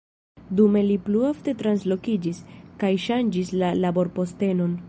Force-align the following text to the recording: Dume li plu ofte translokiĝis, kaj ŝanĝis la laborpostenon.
Dume 0.59 0.81
li 0.85 0.95
plu 1.09 1.21
ofte 1.27 1.55
translokiĝis, 1.59 2.43
kaj 2.85 2.93
ŝanĝis 3.07 3.57
la 3.65 3.75
laborpostenon. 3.87 4.79